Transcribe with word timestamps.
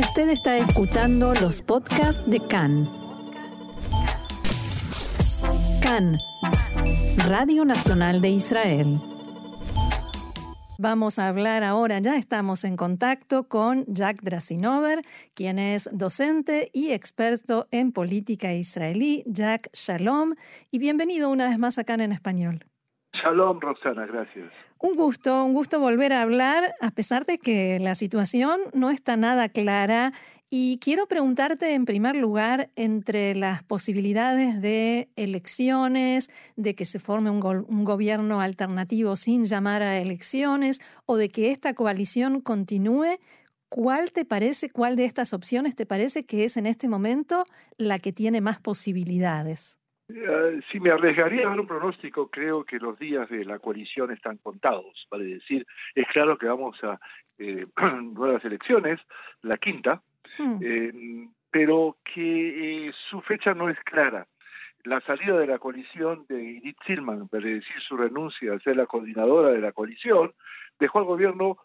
Usted 0.00 0.30
está 0.30 0.56
escuchando 0.56 1.34
los 1.34 1.60
podcasts 1.60 2.22
de 2.26 2.40
CAN. 2.40 2.88
CAN, 5.82 6.18
Radio 7.28 7.66
Nacional 7.66 8.22
de 8.22 8.30
Israel. 8.30 8.98
Vamos 10.78 11.18
a 11.18 11.28
hablar 11.28 11.64
ahora, 11.64 11.98
ya 11.98 12.16
estamos 12.16 12.64
en 12.64 12.78
contacto 12.78 13.46
con 13.46 13.84
Jack 13.88 14.22
Drasinover, 14.22 15.00
quien 15.34 15.58
es 15.58 15.90
docente 15.92 16.70
y 16.72 16.92
experto 16.92 17.66
en 17.70 17.92
política 17.92 18.54
israelí. 18.54 19.22
Jack, 19.26 19.68
shalom 19.74 20.32
y 20.70 20.78
bienvenido 20.78 21.28
una 21.28 21.44
vez 21.44 21.58
más 21.58 21.76
acá 21.76 21.92
en 21.94 22.12
español. 22.12 22.64
Shalom, 23.12 23.60
Roxana, 23.60 24.06
gracias. 24.06 24.69
Un 24.82 24.94
gusto, 24.94 25.44
un 25.44 25.52
gusto 25.52 25.78
volver 25.78 26.14
a 26.14 26.22
hablar, 26.22 26.74
a 26.80 26.90
pesar 26.90 27.26
de 27.26 27.36
que 27.36 27.78
la 27.80 27.94
situación 27.94 28.58
no 28.72 28.88
está 28.88 29.14
nada 29.18 29.50
clara. 29.50 30.14
Y 30.48 30.78
quiero 30.78 31.06
preguntarte 31.06 31.74
en 31.74 31.84
primer 31.84 32.16
lugar 32.16 32.70
entre 32.76 33.34
las 33.34 33.62
posibilidades 33.62 34.62
de 34.62 35.10
elecciones, 35.16 36.30
de 36.56 36.74
que 36.74 36.86
se 36.86 36.98
forme 36.98 37.28
un, 37.28 37.84
gobierno 37.84 38.40
alternativo 38.40 39.16
sin 39.16 39.44
llamar 39.44 39.82
a 39.82 39.98
elecciones 39.98 40.80
o 41.04 41.18
de 41.18 41.28
que 41.28 41.50
esta 41.50 41.74
coalición 41.74 42.40
continúe, 42.40 43.18
¿cuál 43.68 44.12
te 44.12 44.24
parece, 44.24 44.70
cuál 44.70 44.96
de 44.96 45.04
estas 45.04 45.34
opciones 45.34 45.76
te 45.76 45.84
parece 45.84 46.24
que 46.24 46.44
es 46.44 46.56
en 46.56 46.64
este 46.64 46.88
momento 46.88 47.44
la 47.76 47.98
que 47.98 48.14
tiene 48.14 48.40
más 48.40 48.60
posibilidades? 48.60 49.79
Uh, 50.10 50.60
si 50.72 50.80
me 50.80 50.90
arriesgaría 50.90 51.46
a 51.46 51.50
dar 51.50 51.60
un 51.60 51.66
pronóstico, 51.66 52.28
creo 52.28 52.64
que 52.64 52.78
los 52.78 52.98
días 52.98 53.28
de 53.28 53.44
la 53.44 53.58
coalición 53.58 54.10
están 54.10 54.38
contados. 54.38 55.06
Vale 55.10 55.24
decir, 55.24 55.66
es 55.94 56.06
claro 56.08 56.36
que 56.36 56.46
vamos 56.46 56.82
a 56.82 56.98
eh, 57.38 57.62
nuevas 58.02 58.44
elecciones, 58.44 58.98
la 59.42 59.56
quinta, 59.56 60.02
hmm. 60.38 60.58
eh, 60.62 61.28
pero 61.50 61.96
que 62.04 62.88
eh, 62.88 62.92
su 63.08 63.20
fecha 63.20 63.54
no 63.54 63.68
es 63.68 63.78
clara. 63.80 64.26
La 64.84 65.00
salida 65.02 65.38
de 65.38 65.46
la 65.46 65.58
coalición 65.58 66.24
de 66.28 66.58
Edith 66.58 66.78
Silman, 66.86 67.28
vale 67.30 67.54
decir, 67.54 67.80
su 67.86 67.96
renuncia 67.96 68.54
a 68.54 68.60
ser 68.60 68.76
la 68.76 68.86
coordinadora 68.86 69.50
de 69.50 69.60
la 69.60 69.72
coalición, 69.72 70.32
dejó 70.78 70.98
al 70.98 71.04
gobierno 71.04 71.58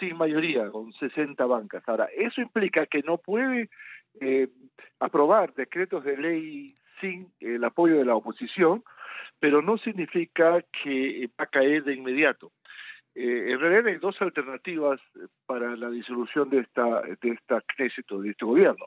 sin 0.00 0.16
mayoría, 0.16 0.68
con 0.70 0.92
60 0.92 1.46
bancas. 1.46 1.84
Ahora, 1.86 2.08
eso 2.16 2.40
implica 2.40 2.86
que 2.86 3.02
no 3.02 3.18
puede 3.18 3.70
aprobar 4.98 5.54
decretos 5.54 6.02
de 6.02 6.16
ley 6.16 6.74
sin 7.04 7.32
el 7.40 7.62
apoyo 7.64 7.98
de 7.98 8.04
la 8.04 8.14
oposición, 8.14 8.82
pero 9.38 9.60
no 9.60 9.76
significa 9.78 10.64
que 10.82 11.28
va 11.38 11.44
a 11.44 11.46
caer 11.46 11.84
de 11.84 11.94
inmediato. 11.94 12.50
Eh, 13.14 13.52
en 13.52 13.60
realidad 13.60 13.86
hay 13.86 13.98
dos 13.98 14.20
alternativas 14.20 15.00
para 15.46 15.76
la 15.76 15.90
disolución 15.90 16.50
de 16.50 16.60
esta 16.60 17.02
de 17.02 17.30
esta 17.30 17.60
Knesset 17.60 18.10
o 18.10 18.20
de 18.20 18.30
este 18.30 18.44
gobierno. 18.44 18.86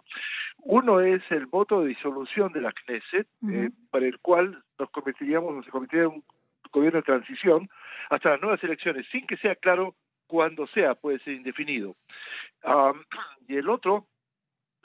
Uno 0.64 1.00
es 1.00 1.22
el 1.30 1.45
voto 1.45 1.82
de 1.82 1.90
disolución 1.90 2.52
de 2.52 2.62
la 2.62 2.73
Knesset, 2.73 3.28
eh, 3.50 3.70
para 3.90 4.06
el 4.08 4.20
cual 4.20 4.64
nos 4.80 4.90
convertiríamos, 4.90 5.56
nos 5.56 5.68
convertiría 5.68 6.06
en 6.06 6.12
un 6.12 6.23
gobierno 6.73 7.00
de 7.00 7.04
transición 7.04 7.70
hasta 8.10 8.32
las 8.32 8.42
nuevas 8.42 8.64
elecciones, 8.64 9.06
sin 9.12 9.26
que 9.28 9.38
sea 9.38 9.56
claro 9.56 9.95
cuándo 10.26 10.66
sea, 10.66 10.95
puede 10.95 11.20
ser 11.20 11.36
indefinido. 11.36 11.92
y 13.48 13.56
el 13.56 13.70
otro 13.70 14.08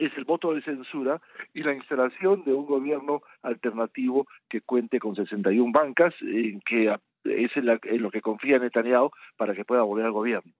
es 0.06 0.16
el 0.16 0.24
voto 0.24 0.54
de 0.54 0.62
censura 0.62 1.20
y 1.54 1.62
la 1.62 1.74
instalación 1.74 2.44
de 2.44 2.52
un 2.52 2.66
gobierno 2.66 3.22
alternativo 3.42 4.26
que 4.48 4.60
cuente 4.60 4.98
con 4.98 5.14
61 5.14 5.72
bancas, 5.72 6.14
en 6.20 6.60
que 6.60 6.94
es 7.24 7.56
en, 7.56 8.02
lo 8.02 8.10
que 8.10 8.20
confía 8.20 8.58
Netanyahu 8.58 9.10
para 9.36 9.54
que 9.54 9.64
pueda 9.64 9.82
volver 9.82 10.06
al 10.06 10.12
gobierno. 10.12 10.52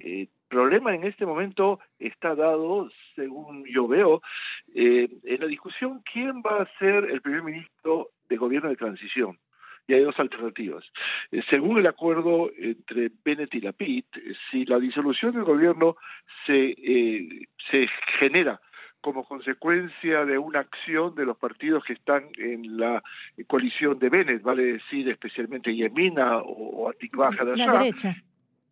El 0.00 0.22
eh, 0.22 0.28
problema 0.48 0.94
en 0.94 1.04
este 1.04 1.26
momento 1.26 1.80
está 1.98 2.34
dado, 2.34 2.88
según 3.14 3.64
yo 3.66 3.86
veo, 3.86 4.22
eh, 4.74 5.08
en 5.24 5.40
la 5.40 5.46
discusión 5.46 6.02
quién 6.10 6.40
va 6.40 6.62
a 6.62 6.78
ser 6.78 7.04
el 7.10 7.20
primer 7.20 7.42
ministro 7.42 8.10
de 8.28 8.36
gobierno 8.36 8.70
de 8.70 8.76
transición 8.76 9.38
y 9.86 9.94
hay 9.94 10.02
dos 10.02 10.18
alternativas. 10.18 10.84
Eh, 11.30 11.42
según 11.50 11.78
el 11.78 11.86
acuerdo 11.86 12.50
entre 12.56 13.10
Bennett 13.22 13.54
y 13.54 13.60
Lapid, 13.60 14.04
si 14.50 14.64
la 14.64 14.78
disolución 14.78 15.32
del 15.32 15.44
gobierno 15.44 15.96
se, 16.46 16.74
se 17.70 17.86
genera 18.18 18.60
como 19.06 19.22
consecuencia 19.22 20.24
de 20.24 20.36
una 20.36 20.58
acción 20.58 21.14
de 21.14 21.24
los 21.24 21.36
partidos 21.36 21.84
que 21.84 21.92
están 21.92 22.24
en 22.38 22.76
la 22.76 23.00
coalición 23.46 24.00
de 24.00 24.08
Bennett, 24.08 24.42
vale 24.42 24.64
decir 24.64 25.08
especialmente 25.08 25.72
Yemina 25.72 26.38
o, 26.38 26.90
Atikva 26.90 27.30
de 27.30 27.56
La 27.56 27.78
derecha. 27.78 28.16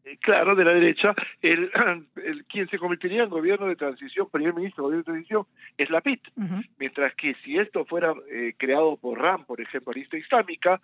Eh, 0.05 0.19
claro, 0.21 0.56
de 0.56 0.65
la 0.65 0.72
derecha, 0.75 1.15
el, 1.41 1.71
el, 2.17 2.45
quien 2.47 2.69
se 2.69 2.81
convertiría 2.81 3.22
en 3.22 3.31
gobierno 3.31 3.69
de 3.69 3.77
transición, 3.77 4.28
primer 4.28 4.55
ministro 4.55 4.83
de 4.83 4.97
gobierno 4.97 5.03
de 5.03 5.12
transición, 5.12 5.47
es 5.78 5.89
la 5.89 6.00
PIT. 6.00 6.21
Mientras 6.81 7.15
que 7.15 7.37
si 7.45 7.56
esto 7.56 7.84
fuera 7.84 8.12
eh, 8.28 8.55
creado 8.59 8.97
por 8.97 9.21
RAM, 9.21 9.45
por 9.45 9.61
ejemplo, 9.61 9.93
lista 9.93 10.16
islámica, 10.16 10.81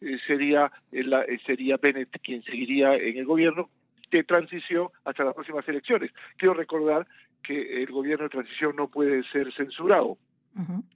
eh, 0.00 0.16
sería, 0.28 0.70
la, 0.92 1.24
sería 1.44 1.76
Bennett 1.76 2.20
quien 2.22 2.44
seguiría 2.44 2.94
en 2.94 3.18
el 3.18 3.24
gobierno 3.24 3.68
de 4.12 4.24
transición 4.24 4.88
hasta 5.04 5.24
las 5.24 5.34
próximas 5.34 5.66
elecciones. 5.68 6.12
Quiero 6.36 6.54
recordar 6.54 7.06
que 7.42 7.82
el 7.82 7.90
gobierno 7.90 8.24
de 8.24 8.30
transición 8.30 8.76
no 8.76 8.88
puede 8.88 9.24
ser 9.24 9.52
censurado. 9.54 10.18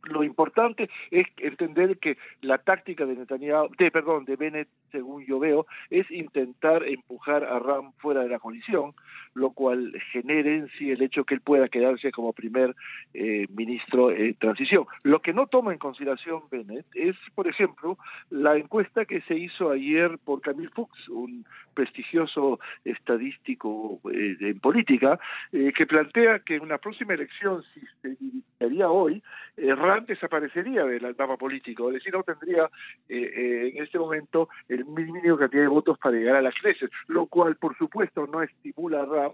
Lo 0.03 0.23
importante 0.23 0.91
es 1.11 1.27
entender 1.39 1.99
que 1.99 2.19
la 2.43 2.59
táctica 2.59 3.07
de 3.07 3.17
Netanyahu, 3.17 3.71
de 3.79 3.91
perdón, 3.91 4.27
de 4.27 4.37
Bennett, 4.37 4.69
según 4.93 5.25
yo 5.25 5.39
veo, 5.39 5.67
es 5.89 6.11
intentar 6.11 6.87
empujar 6.87 7.43
a 7.43 7.59
Ram 7.59 7.93
fuera 7.97 8.21
de 8.21 8.29
la 8.29 8.39
coalición, 8.39 8.93
lo 9.33 9.53
cual 9.53 9.95
genere 10.13 10.57
en 10.57 10.69
sí 10.79 10.91
el 10.91 11.01
hecho 11.01 11.25
que 11.25 11.35
él 11.35 11.41
pueda 11.41 11.69
quedarse 11.69 12.13
como 12.13 12.35
primer 12.35 12.77
eh, 13.15 13.47
ministro 13.49 14.11
en 14.11 14.35
transición. 14.35 14.85
Lo 15.05 15.21
que 15.21 15.33
no 15.33 15.47
toma 15.47 15.73
en 15.73 15.79
consideración 15.79 16.43
Bennett 16.51 16.87
es, 16.95 17.17
por 17.35 17.49
ejemplo, 17.49 17.97
la 18.29 18.57
encuesta 18.59 19.07
que 19.07 19.23
se 19.23 19.37
hizo 19.37 19.71
ayer 19.71 20.19
por 20.23 20.43
Camille 20.43 20.71
Fuchs, 20.75 21.09
un 21.09 21.47
prestigioso 21.77 22.59
estadístico 22.85 24.01
eh, 24.13 24.37
en 24.41 24.59
política, 24.59 25.21
eh, 25.53 25.73
que 25.77 25.87
plantea 25.87 26.41
que 26.41 26.57
en 26.57 26.63
una 26.63 26.79
próxima 26.79 27.15
elección, 27.15 27.63
si 27.73 27.81
se 28.03 28.17
dirigiría 28.17 28.91
hoy, 28.91 29.23
Ram 29.57 30.05
desaparecería 30.07 30.85
del 30.85 31.15
mapa 31.17 31.37
político, 31.37 31.89
es 31.89 31.95
decir, 31.95 32.13
no 32.13 32.23
tendría 32.23 32.69
en 33.09 33.83
este 33.83 33.99
momento 33.99 34.51
el 34.69 34.85
mínimo 34.85 35.39
cantidad 35.39 35.63
de 35.63 35.69
votos 35.69 35.99
para 35.99 36.17
llegar 36.17 36.37
a 36.37 36.43
las 36.43 36.55
creces, 36.55 36.91
lo 37.07 37.27
cual, 37.27 37.57
por 37.57 37.77
supuesto, 37.77 38.27
no 38.27 38.43
estimula 38.43 39.03
a 39.03 39.07
Ram 39.07 39.33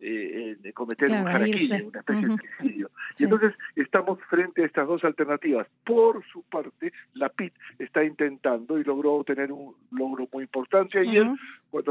eh, 0.00 0.56
de 0.60 0.72
cometer 0.72 1.10
un 1.10 1.20
una 1.20 1.44
especie 1.44 1.78
de 1.78 2.36
suicidio. 2.58 2.90
Y 3.18 3.24
entonces 3.24 3.58
estamos 3.76 4.18
frente 4.28 4.62
a 4.62 4.66
estas 4.66 4.86
dos 4.86 5.04
alternativas. 5.04 5.66
Por 5.84 6.24
su 6.26 6.42
parte, 6.42 6.92
la 7.14 7.28
PIT 7.28 7.54
está 7.78 8.04
intentando 8.04 8.78
y 8.78 8.84
logró 8.84 9.22
tener 9.24 9.52
un 9.52 9.74
logro 9.90 10.28
muy 10.32 10.44
importante. 10.44 10.98
Ayer 10.98 11.26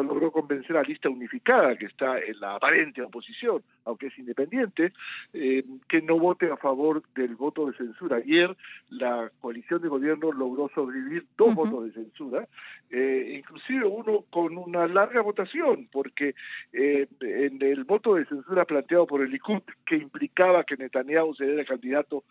logró 0.02 0.32
convencer 0.32 0.76
a 0.78 0.82
la 0.82 0.88
lista 0.88 1.10
unificada, 1.10 1.76
que 1.76 1.86
está 1.86 2.20
en 2.20 2.40
la 2.40 2.56
aparente 2.56 3.02
oposición, 3.02 3.62
aunque 3.86 4.08
es 4.08 4.18
independiente, 4.18 4.94
eh, 5.34 5.64
que 5.88 6.02
no 6.02 6.18
vote 6.18 6.50
a 6.50 6.58
favor 6.58 7.04
del 7.16 7.36
voto 7.36 7.68
de 7.68 7.78
censura. 7.78 8.18
Ayer 8.18 8.56
la 8.90 9.30
coalición 9.42 9.82
de 9.82 9.90
gobierno 9.90 10.32
logró 10.32 10.70
sobrevivir 10.74 11.26
dos 11.38 11.54
votos 11.54 11.86
de 11.86 11.92
censura, 11.92 12.48
eh, 12.90 13.36
inclusive 13.38 13.86
uno 13.86 14.26
con 14.30 14.58
una 14.58 14.88
larga 14.88 15.22
votación, 15.22 15.88
porque 15.92 16.36
eh, 16.72 17.08
en 17.20 17.62
el 17.62 17.84
voto 17.84 18.16
de 18.16 18.26
censura 18.26 18.66
planteado 18.66 19.06
por 19.06 19.22
el 19.22 19.32
Likud, 19.32 19.62
que 19.86 19.98
implicaba 19.98 20.64
que 20.64 20.78
Netanyahu 20.78 21.36
se 21.36 21.44
el 21.44 21.66
candidato 21.66 22.24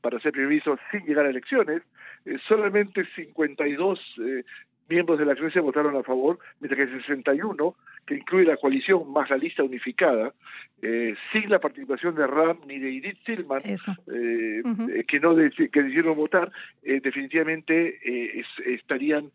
para 0.00 0.20
ser 0.20 0.32
primer 0.32 0.48
ministro 0.48 0.78
sin 0.90 1.04
llegar 1.04 1.26
a 1.26 1.30
elecciones, 1.30 1.82
solamente 2.48 3.04
52 3.16 3.98
eh, 4.18 4.44
miembros 4.92 5.18
de 5.18 5.24
la 5.24 5.32
Iglesia 5.32 5.62
votaron 5.62 5.96
a 5.96 6.02
favor, 6.02 6.38
mientras 6.60 6.88
que 6.88 6.98
61, 6.98 7.74
que 8.06 8.16
incluye 8.16 8.46
la 8.46 8.56
coalición 8.56 9.10
más 9.12 9.30
la 9.30 9.36
lista 9.36 9.62
unificada, 9.62 10.34
eh, 10.84 11.14
sin 11.30 11.48
la 11.48 11.60
participación 11.60 12.16
de 12.16 12.26
Ram 12.26 12.58
ni 12.66 12.80
de 12.80 12.96
Edith 12.96 13.18
Tillman, 13.24 13.60
eh, 13.64 13.78
eh, 14.08 15.04
que 15.06 15.20
no 15.20 15.36
que 15.36 15.82
decidieron 15.82 16.16
votar, 16.16 16.50
definitivamente 16.82 18.00
estarían, 18.66 19.30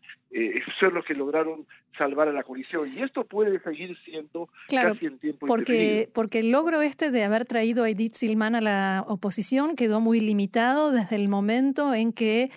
son 0.78 0.92
los 0.92 1.06
que 1.06 1.14
lograron 1.14 1.66
salvar 1.96 2.28
a 2.28 2.32
la 2.32 2.42
coalición. 2.42 2.86
Y 2.94 3.02
esto 3.02 3.24
puede 3.24 3.58
seguir 3.60 3.96
siendo 4.04 4.50
casi 4.68 5.06
en 5.06 5.18
tiempo 5.18 5.46
porque, 5.46 6.10
porque 6.12 6.40
el 6.40 6.52
logro 6.52 6.82
este 6.82 7.10
de 7.10 7.24
haber 7.24 7.46
traído 7.46 7.84
a 7.84 7.90
Edith 7.90 8.12
Silman 8.12 8.54
a 8.54 8.60
la 8.60 9.04
oposición 9.08 9.74
quedó 9.74 10.00
muy 10.00 10.20
limitado 10.20 10.92
desde 10.92 11.16
el 11.16 11.28
momento 11.28 11.94
en 11.94 12.12
que 12.12 12.50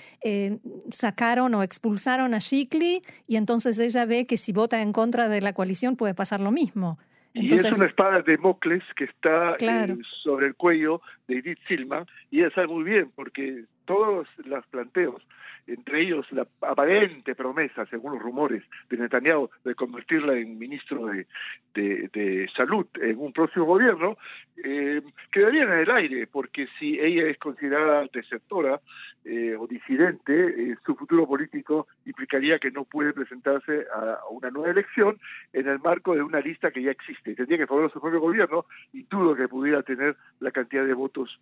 sacaron 0.90 1.56
o 1.56 1.64
expulsaron 1.64 2.34
a 2.34 2.40
Shikli 2.40 3.02
y 3.26 3.38
entonces 3.38 3.80
ella 3.80 4.06
ve 4.06 4.28
que 4.28 4.36
si 4.36 4.52
vota 4.52 4.82
en 4.82 4.92
contra 4.92 5.30
de 5.30 5.40
la 5.40 5.54
coalición 5.54 5.96
puede 6.02 6.16
pasar 6.16 6.40
lo 6.40 6.50
mismo. 6.50 6.98
y 7.32 7.54
es 7.54 7.72
una 7.78 7.86
espada 7.86 8.24
de 8.24 8.36
Mocles 8.40 8.84
que 8.96 9.04
está 9.04 9.56
eh, 9.60 9.96
sobre 10.24 10.48
el 10.48 10.56
cuello 10.56 11.00
de 11.28 11.38
Edith 11.38 11.60
Silman 11.68 12.08
y 12.32 12.40
ella 12.40 12.50
sabe 12.56 12.66
muy 12.66 12.84
bien 12.84 13.12
porque 13.16 13.66
todos 13.86 14.28
los 14.44 14.66
planteos 14.66 15.22
entre 15.68 16.02
ellos 16.02 16.26
la 16.32 16.48
aparente 16.62 17.36
promesa, 17.36 17.86
según 17.86 18.14
los 18.14 18.22
rumores 18.22 18.64
de 18.90 18.98
Netanyahu, 18.98 19.50
de 19.64 19.76
convertirla 19.76 20.38
en 20.38 20.58
ministro 20.58 21.08
de, 21.08 21.28
de, 21.74 22.50
Salud 22.56 22.86
en 23.00 23.18
un 23.18 23.32
próximo 23.32 23.66
gobierno, 23.66 24.18
eh, 24.64 25.02
quedarían 25.32 25.72
en 25.72 25.80
el 25.80 25.92
aire, 25.92 26.28
porque 26.28 26.68
si 26.80 27.00
ella 27.00 27.28
es 27.28 27.38
considerada 27.38 28.06
desertora 28.12 28.80
eh, 29.24 29.56
o 29.58 29.68
disidente, 29.68 30.34
eh, 30.34 30.76
su 30.86 30.96
futuro 30.96 31.28
político 31.28 31.88
implicaría 32.06 32.60
que 32.60 32.72
no 32.72 32.84
puede 32.84 33.14
presentarse 33.14 33.86
a, 33.94 34.20
una 34.30 34.50
nueva 34.50 34.72
elección 34.72 35.20
en 35.54 35.68
el 35.68 35.80
marco 35.80 36.16
de 36.16 36.22
una 36.22 36.40
lista 36.40 36.72
que 36.72 36.82
ya 36.82 36.92
existe. 36.92 37.36
Tendría 37.36 37.60
que 37.60 37.68
formar 37.68 37.92
su 37.92 38.02
propio 38.02 38.20
gobierno 38.20 38.66
y 38.94 39.04
dudo 39.04 39.36
que 39.36 39.48
pudiera 39.48 39.82
tener 39.84 40.16
la 40.40 40.52
cantidad 40.52 40.86
de 40.86 40.94
votos 40.94 41.40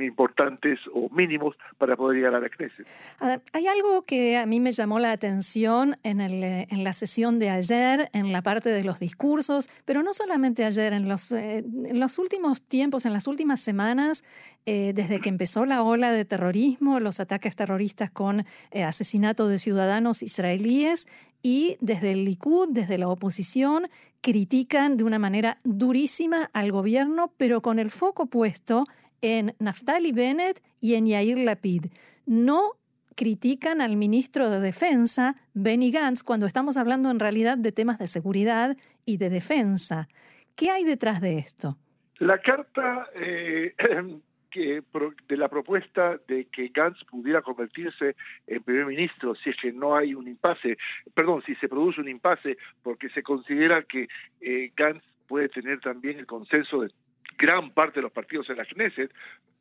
importantes 0.00 0.80
o 0.92 1.08
mínimos 1.10 1.56
para 1.78 1.96
poder 1.96 2.16
llegar 2.16 2.34
a 2.34 2.40
la 2.40 2.45
hay 3.52 3.66
algo 3.66 4.02
que 4.02 4.36
a 4.36 4.46
mí 4.46 4.60
me 4.60 4.72
llamó 4.72 4.98
la 4.98 5.12
atención 5.12 5.96
en, 6.02 6.20
el, 6.20 6.42
en 6.42 6.84
la 6.84 6.92
sesión 6.92 7.38
de 7.38 7.50
ayer, 7.50 8.08
en 8.12 8.32
la 8.32 8.42
parte 8.42 8.70
de 8.70 8.84
los 8.84 9.00
discursos, 9.00 9.68
pero 9.84 10.02
no 10.02 10.14
solamente 10.14 10.64
ayer, 10.64 10.92
en 10.92 11.08
los, 11.08 11.32
eh, 11.32 11.58
en 11.58 12.00
los 12.00 12.18
últimos 12.18 12.62
tiempos, 12.62 13.06
en 13.06 13.12
las 13.12 13.26
últimas 13.26 13.60
semanas, 13.60 14.24
eh, 14.66 14.92
desde 14.94 15.20
que 15.20 15.28
empezó 15.28 15.64
la 15.66 15.82
ola 15.82 16.12
de 16.12 16.24
terrorismo, 16.24 17.00
los 17.00 17.20
ataques 17.20 17.56
terroristas 17.56 18.10
con 18.10 18.44
eh, 18.70 18.82
asesinato 18.82 19.48
de 19.48 19.58
ciudadanos 19.58 20.22
israelíes, 20.22 21.06
y 21.42 21.76
desde 21.80 22.10
el 22.10 22.24
Likud, 22.24 22.70
desde 22.70 22.98
la 22.98 23.08
oposición, 23.08 23.86
critican 24.20 24.96
de 24.96 25.04
una 25.04 25.20
manera 25.20 25.58
durísima 25.62 26.50
al 26.52 26.72
gobierno, 26.72 27.32
pero 27.36 27.62
con 27.62 27.78
el 27.78 27.90
foco 27.90 28.26
puesto 28.26 28.86
en 29.20 29.54
Naftali 29.60 30.10
Bennett 30.10 30.62
y 30.80 30.94
en 30.94 31.06
Yair 31.06 31.38
Lapid 31.38 31.86
no 32.26 32.72
critican 33.16 33.80
al 33.80 33.96
ministro 33.96 34.50
de 34.50 34.60
Defensa, 34.60 35.34
Benny 35.54 35.90
Gantz, 35.90 36.22
cuando 36.22 36.46
estamos 36.46 36.76
hablando 36.76 37.10
en 37.10 37.18
realidad 37.18 37.56
de 37.56 37.72
temas 37.72 37.98
de 37.98 38.06
seguridad 38.06 38.76
y 39.06 39.16
de 39.16 39.30
defensa. 39.30 40.08
¿Qué 40.54 40.70
hay 40.70 40.84
detrás 40.84 41.20
de 41.20 41.38
esto? 41.38 41.76
La 42.18 42.38
carta 42.38 43.08
eh, 43.14 43.74
de 45.28 45.36
la 45.36 45.48
propuesta 45.48 46.18
de 46.28 46.46
que 46.46 46.68
Gantz 46.68 47.04
pudiera 47.04 47.42
convertirse 47.42 48.16
en 48.46 48.62
primer 48.62 48.86
ministro 48.86 49.34
si 49.34 49.50
es 49.50 49.56
que 49.60 49.72
no 49.72 49.96
hay 49.96 50.14
un 50.14 50.28
impasse, 50.28 50.78
perdón, 51.14 51.42
si 51.44 51.54
se 51.56 51.68
produce 51.68 52.00
un 52.00 52.08
impasse 52.08 52.56
porque 52.82 53.08
se 53.10 53.22
considera 53.22 53.82
que 53.82 54.08
eh, 54.40 54.72
Gantz 54.76 55.04
puede 55.26 55.48
tener 55.48 55.80
también 55.80 56.18
el 56.18 56.26
consenso 56.26 56.80
de 56.80 56.90
gran 57.38 57.70
parte 57.72 57.96
de 57.96 58.02
los 58.02 58.12
partidos 58.12 58.48
en 58.48 58.56
la 58.56 58.64
Knesset, 58.64 59.12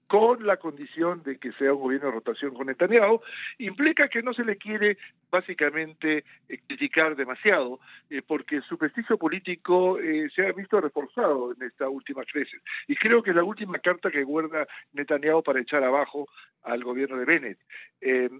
con 0.07 0.45
la 0.45 0.57
condición 0.57 1.23
de 1.23 1.37
que 1.37 1.51
sea 1.53 1.73
un 1.73 1.81
gobierno 1.81 2.07
de 2.07 2.13
rotación 2.13 2.53
con 2.53 2.67
Netanyahu, 2.67 3.21
implica 3.57 4.07
que 4.07 4.21
no 4.21 4.33
se 4.33 4.43
le 4.43 4.57
quiere 4.57 4.97
básicamente 5.35 6.23
eh, 6.47 6.59
criticar 6.67 7.15
demasiado, 7.15 7.79
eh, 8.09 8.21
porque 8.25 8.61
su 8.61 8.77
prestigio 8.77 9.17
político 9.17 9.99
eh, 9.99 10.29
se 10.33 10.47
ha 10.47 10.51
visto 10.53 10.79
reforzado 10.79 11.53
en 11.53 11.63
esta 11.63 11.89
última 11.89 12.23
crisis. 12.23 12.61
Y 12.87 12.95
creo 12.95 13.21
que 13.21 13.31
es 13.31 13.35
la 13.35 13.43
última 13.43 13.79
carta 13.79 14.09
que 14.09 14.23
guarda 14.23 14.67
Netanyahu 14.93 15.43
para 15.43 15.59
echar 15.59 15.83
abajo 15.83 16.27
al 16.63 16.83
gobierno 16.83 17.17
de 17.17 17.25
Bennett. 17.25 17.59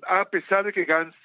a 0.08 0.26
pesar 0.26 0.66
de 0.66 0.74
que 0.74 0.86
Gantz 0.86 1.16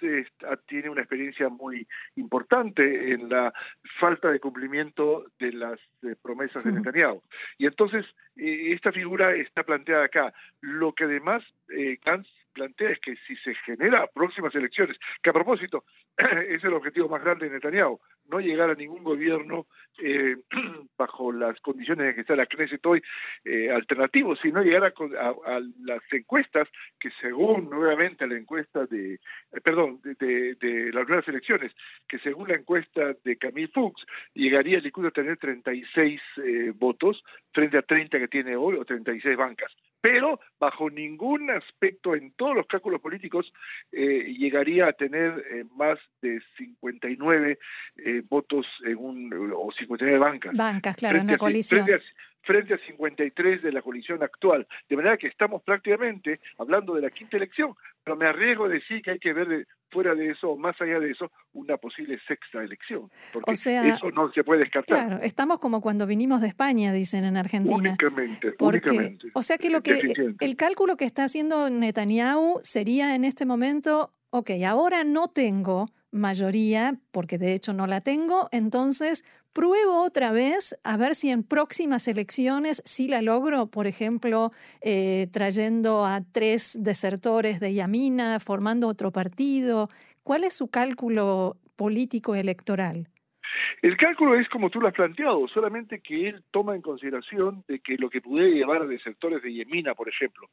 tiene 0.66 0.90
una 0.90 1.00
experiencia 1.00 1.48
muy 1.48 1.86
importante 2.16 3.12
en 3.12 3.30
la 3.30 3.54
falta 3.98 4.30
de 4.30 4.38
cumplimiento 4.38 5.24
de 5.38 5.52
las 5.52 5.80
promesas 6.20 6.64
de 6.64 6.72
Netanyahu. 6.72 7.22
Y 7.56 7.66
entonces, 7.66 8.04
esta 8.36 8.92
figura 8.92 9.34
está 9.34 9.62
planteada 9.62 10.04
acá 10.04 10.34
lo 10.60 10.92
que 10.92 11.04
además 11.04 11.42
eh, 11.70 11.98
Gantz 12.04 12.28
plantea 12.52 12.90
es 12.90 13.00
que 13.00 13.16
si 13.26 13.36
se 13.36 13.54
genera 13.66 14.06
próximas 14.06 14.54
elecciones, 14.54 14.96
que 15.22 15.30
a 15.30 15.32
propósito 15.32 15.84
es 16.48 16.62
el 16.64 16.74
objetivo 16.74 17.08
más 17.08 17.22
grande 17.22 17.48
de 17.48 17.54
Netanyahu, 17.54 18.00
no 18.30 18.40
llegar 18.40 18.70
a 18.70 18.74
ningún 18.74 19.02
gobierno 19.02 19.66
eh, 20.02 20.36
bajo 20.98 21.32
las 21.32 21.58
condiciones 21.60 22.08
en 22.08 22.14
que 22.14 22.20
está 22.22 22.36
la 22.36 22.46
Knesset 22.46 22.84
hoy 22.86 23.02
eh, 23.44 23.70
alternativo, 23.70 24.36
sino 24.36 24.62
llegar 24.62 24.84
a, 24.84 25.60
las 25.84 26.02
encuestas 26.12 26.68
que 26.98 27.10
según 27.20 27.68
nuevamente 27.68 28.26
la 28.26 28.36
encuesta 28.36 28.86
de, 28.86 29.14
eh, 29.14 29.60
perdón, 29.62 30.00
de, 30.02 30.90
las 30.92 31.06
nuevas 31.08 31.26
elecciones, 31.28 31.72
que 32.08 32.18
según 32.18 32.48
la 32.48 32.56
encuesta 32.56 33.14
de 33.24 33.36
Camille 33.36 33.72
Fuchs, 33.72 34.04
llegaría 34.34 34.78
el 34.78 34.84
Likud 34.84 35.06
a 35.06 35.10
tener 35.10 35.36
36 35.36 36.20
eh, 36.44 36.72
votos 36.74 37.22
frente 37.52 37.78
a 37.78 37.82
30 37.82 38.18
que 38.18 38.28
tiene 38.28 38.56
hoy 38.56 38.76
o 38.76 38.84
36 38.84 39.36
bancas. 39.36 39.72
Pero 40.00 40.40
bajo 40.58 40.88
ningún 40.88 41.50
aspecto 41.50 42.14
en 42.14 42.32
todos 42.32 42.54
los 42.56 42.66
cálculos 42.66 43.00
políticos 43.00 43.52
llegaría 43.92 44.88
a 44.88 44.92
tener 44.92 45.66
más 45.76 45.98
de 46.22 46.40
59 46.56 47.58
votos 48.28 48.66
en 48.84 48.96
un, 48.96 49.52
o 49.54 49.70
59 49.72 50.18
bancas. 50.18 50.56
Bancas, 50.56 50.96
claro, 50.96 51.18
en 51.18 51.24
una 51.24 51.36
coalición. 51.36 51.84
Frente 51.84 52.02
a, 52.02 52.29
53 52.46 53.62
de 53.62 53.72
la 53.72 53.82
coalición 53.82 54.22
actual. 54.22 54.66
De 54.88 54.96
manera 54.96 55.16
que 55.16 55.28
estamos 55.28 55.62
prácticamente 55.62 56.40
hablando 56.58 56.94
de 56.94 57.02
la 57.02 57.10
quinta 57.10 57.36
elección, 57.36 57.74
pero 58.02 58.16
me 58.16 58.26
arriesgo 58.26 58.64
a 58.64 58.68
decir 58.68 59.02
que 59.02 59.12
hay 59.12 59.18
que 59.18 59.32
ver 59.32 59.66
fuera 59.90 60.14
de 60.14 60.30
eso, 60.30 60.56
más 60.56 60.80
allá 60.80 61.00
de 61.00 61.10
eso, 61.10 61.30
una 61.52 61.76
posible 61.76 62.18
sexta 62.26 62.62
elección. 62.62 63.10
Porque 63.32 63.52
eso 63.52 64.10
no 64.12 64.32
se 64.32 64.44
puede 64.44 64.60
descartar. 64.60 65.06
Claro, 65.06 65.22
estamos 65.22 65.58
como 65.58 65.80
cuando 65.80 66.06
vinimos 66.06 66.40
de 66.40 66.48
España, 66.48 66.92
dicen 66.92 67.24
en 67.24 67.36
Argentina. 67.36 67.76
Únicamente, 67.76 68.54
únicamente. 68.58 69.28
O 69.34 69.42
sea 69.42 69.58
que 69.58 69.70
lo 69.70 69.82
que 69.82 70.00
el 70.40 70.56
cálculo 70.56 70.96
que 70.96 71.04
está 71.04 71.24
haciendo 71.24 71.68
Netanyahu 71.70 72.60
sería 72.62 73.14
en 73.14 73.24
este 73.24 73.46
momento, 73.46 74.12
ok, 74.30 74.50
ahora 74.64 75.04
no 75.04 75.28
tengo 75.28 75.88
mayoría, 76.12 76.98
porque 77.12 77.38
de 77.38 77.54
hecho 77.54 77.72
no 77.72 77.86
la 77.86 78.00
tengo, 78.00 78.48
entonces 78.52 79.24
pruebo 79.52 80.04
otra 80.04 80.32
vez 80.32 80.78
a 80.84 80.96
ver 80.96 81.14
si 81.14 81.30
en 81.30 81.42
próximas 81.42 82.08
elecciones 82.08 82.82
sí 82.84 83.08
la 83.08 83.22
logro, 83.22 83.66
por 83.70 83.86
ejemplo, 83.86 84.50
eh, 84.82 85.26
trayendo 85.32 86.04
a 86.04 86.20
tres 86.32 86.78
desertores 86.82 87.60
de 87.60 87.74
Yamina, 87.74 88.40
formando 88.40 88.88
otro 88.88 89.10
partido. 89.10 89.88
¿Cuál 90.22 90.44
es 90.44 90.54
su 90.54 90.70
cálculo 90.70 91.56
político 91.76 92.34
electoral? 92.34 93.08
El 93.82 93.96
cálculo 93.96 94.38
es 94.38 94.48
como 94.48 94.70
tú 94.70 94.80
lo 94.80 94.88
has 94.88 94.94
planteado, 94.94 95.48
solamente 95.48 96.00
que 96.00 96.28
él 96.28 96.42
toma 96.50 96.74
en 96.74 96.82
consideración 96.82 97.64
de 97.66 97.80
que 97.80 97.96
lo 97.96 98.10
que 98.10 98.20
pudiera 98.20 98.48
llevar 98.48 98.82
a 98.82 98.86
desertores 98.86 99.42
de 99.42 99.52
Yemina, 99.52 99.94
por 99.94 100.08
ejemplo, 100.08 100.48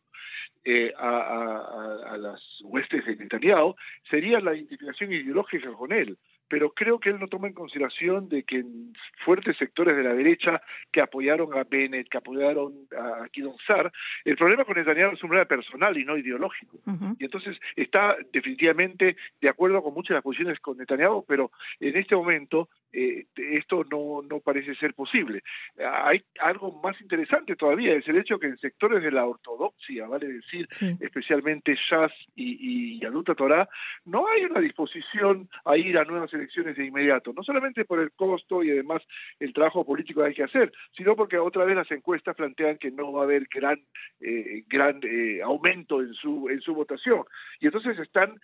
eh, 0.64 0.94
a, 0.98 2.14
a, 2.14 2.18
las 2.18 2.42
huestes 2.64 3.06
de 3.06 3.16
Netanyahu, 3.16 3.76
sería 4.10 4.40
la 4.40 4.56
identificación 4.56 5.12
ideológica 5.12 5.72
con 5.74 5.92
él 5.92 6.18
pero 6.48 6.72
creo 6.72 7.00
que 7.00 7.10
él 7.10 7.20
no 7.20 7.28
toma 7.28 7.48
en 7.48 7.54
consideración 7.54 8.30
de 8.30 8.44
que 8.44 8.58
en 8.58 8.94
fuertes 9.26 9.58
sectores 9.58 9.96
de 9.96 10.04
la 10.04 10.14
derecha 10.14 10.62
que 10.92 11.02
apoyaron 11.02 11.58
a 11.58 11.64
Bennett, 11.64 12.10
que 12.10 12.18
apoyaron 12.18 12.74
a 12.98 13.28
Kidon 13.30 13.56
Sar, 13.66 13.92
el 14.24 14.38
problema 14.38 14.66
con 14.66 14.76
Netanyahu 14.76 15.14
es 15.14 15.24
un 15.24 15.30
problema 15.30 15.48
personal 15.48 15.98
y 15.98 16.06
no 16.06 16.18
ideológico. 16.18 16.80
Y 17.20 17.26
entonces 17.26 17.58
está 17.76 18.16
definitivamente 18.32 19.18
de 19.42 19.50
acuerdo 19.50 19.84
con 19.84 19.94
muchas 19.94 20.10
de 20.10 20.16
las 20.16 20.24
posiciones 20.24 20.60
con 20.60 20.78
Netanyahu, 20.78 21.26
pero 21.28 21.52
en 21.80 21.98
este 21.98 22.16
momento 22.16 22.70
eh, 22.94 23.26
esto 23.36 23.84
no, 23.92 24.22
no 24.22 24.40
parece 24.40 24.76
ser 24.76 24.94
posible. 24.94 25.44
Hay 25.78 26.24
algo 26.40 26.80
más 26.82 27.00
interesante 27.02 27.56
todavía, 27.56 27.94
es 27.94 28.08
el 28.08 28.18
hecho 28.18 28.40
que 28.40 28.48
en 28.48 28.58
sectores 28.58 29.04
de 29.04 29.12
la 29.12 29.26
ortodoxia, 29.26 30.08
vale 30.08 30.28
decir, 30.28 30.68
especialmente 31.00 31.76
Shas 31.76 32.12
y, 32.36 32.96
y 32.96 33.00
Yaduta 33.00 33.36
Torah, 33.36 33.68
no 34.06 34.28
hay 34.28 34.46
una 34.46 34.60
disposición 34.60 35.50
a 35.66 35.78
ir 35.78 35.98
a 35.98 36.06
nuevas 36.06 36.34
elecciones 36.38 36.76
de 36.78 36.86
inmediato, 36.86 37.34
no 37.34 37.44
solamente 37.44 37.86
por 37.86 38.00
el 38.00 38.12
costo 38.12 38.64
y 38.64 38.72
además 38.72 39.02
el 39.40 39.54
trabajo 39.54 39.86
político 39.86 40.22
que 40.22 40.28
hay 40.28 40.34
que 40.34 40.44
hacer, 40.44 40.72
sino 40.96 41.16
porque 41.16 41.38
otra 41.38 41.66
vez 41.66 41.76
las 41.76 41.92
encuestas 41.92 42.36
plantean 42.36 42.78
que 42.78 42.92
no 42.92 43.12
va 43.12 43.22
a 43.22 43.26
haber 43.26 43.48
gran 43.54 43.80
eh, 44.22 44.64
gran 44.68 45.00
eh, 45.04 45.42
aumento 45.44 46.02
en 46.02 46.14
su 46.14 46.50
en 46.50 46.62
su 46.62 46.74
votación. 46.74 47.24
Y 47.60 47.68
entonces 47.68 47.98
están 48.00 48.40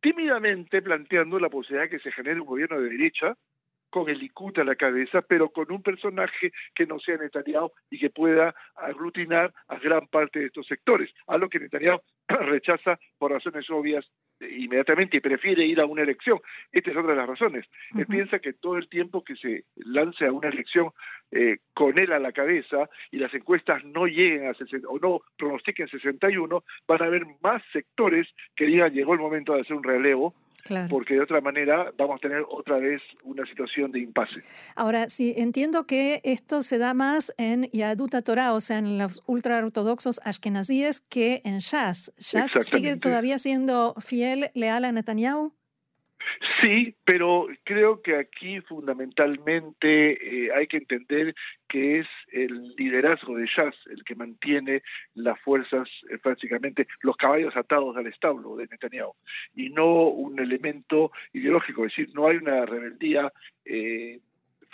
tímidamente 0.00 0.82
planteando 0.82 1.38
la 1.38 1.48
posibilidad 1.48 1.84
de 1.84 1.96
que 1.96 2.02
se 2.02 2.12
genere 2.12 2.40
un 2.40 2.46
gobierno 2.46 2.80
de 2.80 2.90
derecha 2.90 3.36
con 3.94 4.08
el 4.08 4.18
Likud 4.18 4.58
a 4.58 4.64
la 4.64 4.74
cabeza, 4.74 5.22
pero 5.22 5.50
con 5.50 5.70
un 5.70 5.80
personaje 5.80 6.50
que 6.74 6.84
no 6.84 6.98
sea 6.98 7.16
Netanyahu 7.16 7.70
y 7.88 8.00
que 8.00 8.10
pueda 8.10 8.52
aglutinar 8.74 9.54
a 9.68 9.78
gran 9.78 10.08
parte 10.08 10.40
de 10.40 10.46
estos 10.46 10.66
sectores, 10.66 11.12
a 11.28 11.38
lo 11.38 11.48
que 11.48 11.60
Netanyahu 11.60 12.00
rechaza 12.28 12.98
por 13.18 13.30
razones 13.30 13.70
obvias 13.70 14.04
inmediatamente 14.40 15.18
y 15.18 15.20
prefiere 15.20 15.64
ir 15.64 15.80
a 15.80 15.86
una 15.86 16.02
elección. 16.02 16.40
Esta 16.72 16.90
es 16.90 16.96
otra 16.96 17.12
de 17.12 17.18
las 17.18 17.28
razones. 17.28 17.66
Él 17.96 18.04
piensa 18.06 18.40
que 18.40 18.54
todo 18.54 18.78
el 18.78 18.88
tiempo 18.88 19.22
que 19.22 19.36
se 19.36 19.62
lance 19.76 20.26
a 20.26 20.32
una 20.32 20.48
elección 20.48 20.90
eh, 21.30 21.58
con 21.72 21.96
él 21.96 22.10
a 22.10 22.18
la 22.18 22.32
cabeza 22.32 22.90
y 23.12 23.18
las 23.18 23.32
encuestas 23.32 23.84
no 23.84 24.08
lleguen 24.08 24.48
a 24.48 24.54
60, 24.54 24.88
o 24.88 24.98
no 24.98 25.20
pronostiquen 25.38 25.86
61, 25.86 26.64
van 26.88 27.00
a 27.00 27.04
haber 27.04 27.26
más 27.44 27.62
sectores 27.72 28.26
que 28.56 28.66
digan 28.66 28.92
llegó 28.92 29.14
el 29.14 29.20
momento 29.20 29.54
de 29.54 29.60
hacer 29.60 29.76
un 29.76 29.84
relevo 29.84 30.34
porque 30.88 31.14
de 31.14 31.20
otra 31.20 31.40
manera 31.40 31.92
vamos 31.96 32.16
a 32.16 32.18
tener 32.18 32.44
otra 32.48 32.78
vez 32.78 33.00
una 33.24 33.46
situación 33.46 33.92
de 33.92 34.00
impasse. 34.00 34.42
Ahora, 34.76 35.08
sí, 35.08 35.34
entiendo 35.36 35.86
que 35.86 36.20
esto 36.24 36.62
se 36.62 36.78
da 36.78 36.94
más 36.94 37.32
en 37.38 37.68
Yaduta 37.72 38.22
Torah, 38.22 38.54
o 38.54 38.60
sea, 38.60 38.78
en 38.78 38.98
los 38.98 39.22
ultraortodoxos 39.26 40.20
ashkenazíes, 40.24 41.00
que 41.00 41.42
en 41.44 41.58
Shas. 41.58 42.12
¿Shas 42.18 42.52
sigue 42.60 42.96
todavía 42.96 43.38
siendo 43.38 43.94
fiel, 44.00 44.50
leal 44.54 44.84
a 44.84 44.92
Netanyahu? 44.92 45.52
Sí, 46.60 46.94
pero 47.04 47.48
creo 47.64 48.02
que 48.02 48.16
aquí 48.16 48.60
fundamentalmente 48.60 50.46
eh, 50.46 50.50
hay 50.54 50.66
que 50.66 50.78
entender 50.78 51.34
que 51.68 52.00
es 52.00 52.06
el 52.32 52.74
liderazgo 52.76 53.36
de 53.36 53.46
Jazz 53.46 53.74
el 53.90 54.04
que 54.04 54.14
mantiene 54.14 54.82
las 55.14 55.40
fuerzas, 55.40 55.88
eh, 56.10 56.18
prácticamente 56.18 56.86
los 57.02 57.16
caballos 57.16 57.56
atados 57.56 57.96
al 57.96 58.06
establo 58.06 58.56
de 58.56 58.66
Netanyahu, 58.66 59.12
y 59.54 59.70
no 59.70 60.08
un 60.08 60.38
elemento 60.38 61.10
ideológico, 61.32 61.84
es 61.84 61.96
decir, 61.96 62.14
no 62.14 62.28
hay 62.28 62.36
una 62.36 62.64
rebeldía 62.64 63.32
eh, 63.64 64.20